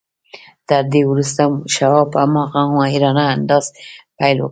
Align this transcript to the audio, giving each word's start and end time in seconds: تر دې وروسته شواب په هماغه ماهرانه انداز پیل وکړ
تر 0.67 0.83
دې 0.91 1.01
وروسته 1.11 1.41
شواب 1.75 2.07
په 2.13 2.17
هماغه 2.23 2.61
ماهرانه 2.75 3.23
انداز 3.35 3.65
پیل 4.17 4.37
وکړ 4.39 4.49